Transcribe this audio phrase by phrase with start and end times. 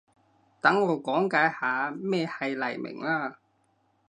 [0.59, 3.37] 等我講解下咩係黎明啦